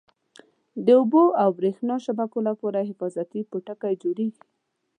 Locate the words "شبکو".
2.05-2.39